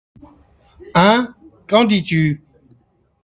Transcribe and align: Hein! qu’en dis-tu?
Hein! 0.95 1.35
qu’en 1.67 1.83
dis-tu? 1.85 2.43